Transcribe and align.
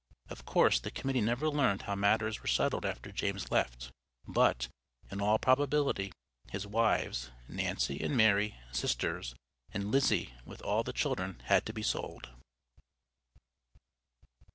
Of 0.31 0.45
course, 0.45 0.79
the 0.79 0.89
Committee 0.89 1.21
never 1.21 1.47
learned 1.47 1.83
how 1.83 1.93
matters 1.93 2.41
were 2.41 2.47
settled 2.47 2.87
after 2.87 3.11
James 3.11 3.51
left, 3.51 3.91
but, 4.27 4.67
in 5.11 5.21
all 5.21 5.37
probability, 5.37 6.11
his 6.49 6.65
wives, 6.65 7.29
Nancy 7.47 8.01
and 8.03 8.17
Mary 8.17 8.55
(sisters), 8.71 9.35
and 9.71 9.91
Lizzie, 9.91 10.33
with 10.43 10.63
all 10.63 10.81
the 10.81 10.91
children, 10.91 11.39
had 11.45 11.67
to 11.67 11.73
be 11.73 11.83
sold. 11.83 12.31